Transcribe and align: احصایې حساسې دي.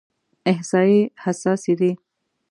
احصایې 0.51 1.01
حساسې 1.23 1.73
دي. 1.79 1.91